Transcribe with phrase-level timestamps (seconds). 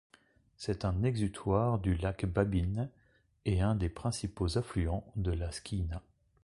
[0.57, 2.89] C'est un exutoire du lac Babine
[3.45, 6.01] et un des principaux affluents de la Skeena.